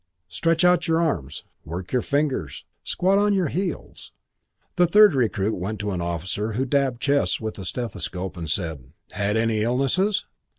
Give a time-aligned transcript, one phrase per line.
[0.29, 1.43] Stretch out your arms.
[1.63, 2.65] Work your fingers.
[2.83, 4.11] Squat on your heels."
[4.75, 8.93] The third recruit went to an officer who dabbed chests with a stethoscope and said,
[9.11, 10.25] "Had any illnesses?"